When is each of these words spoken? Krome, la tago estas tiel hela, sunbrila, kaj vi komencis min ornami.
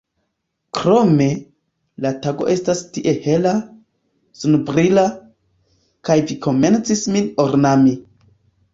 Krome, 0.77 1.27
la 2.05 2.13
tago 2.23 2.47
estas 2.55 2.81
tiel 2.97 3.21
hela, 3.27 3.53
sunbrila, 4.41 5.07
kaj 6.11 6.21
vi 6.29 6.43
komencis 6.51 7.09
min 7.17 7.33
ornami. 7.49 7.99